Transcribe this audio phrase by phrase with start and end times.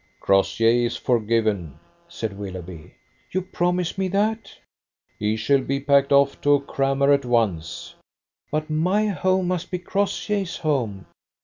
[0.19, 1.75] "Crossjay is forgiven,"
[2.07, 2.95] said Willoughby.
[3.29, 4.51] "You promise me that?"
[5.19, 7.93] "He shall be packed off to a crammer at once."
[8.49, 11.05] "But my home must be Crossjay's home."